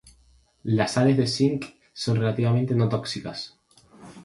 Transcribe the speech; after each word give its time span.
Las 0.77 0.93
sales 0.97 1.15
de 1.15 1.27
cinc 1.27 1.67
son 1.93 2.15
relativamente 2.23 2.73
no 2.81 2.89
tóxicas. 2.97 3.47